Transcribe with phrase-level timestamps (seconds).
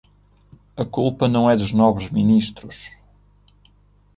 [0.77, 2.89] A culpa não é dos nobres ministros.